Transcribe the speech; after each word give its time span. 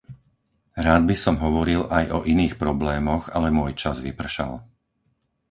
Rád 0.87 1.01
by 1.09 1.13
som 1.23 1.35
hovoril 1.45 1.81
aj 1.97 2.05
o 2.09 2.19
iných 2.33 2.55
problémoch, 2.63 3.23
ale 3.37 3.47
môj 3.59 3.71
čas 3.81 3.95
vypršal. 4.07 4.51